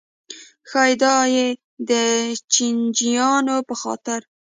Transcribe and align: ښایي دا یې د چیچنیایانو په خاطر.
ښایي 0.69 0.95
دا 1.03 1.15
یې 1.35 1.47
د 1.89 1.91
چیچنیایانو 2.53 3.55
په 3.67 3.75
خاطر. 3.81 4.19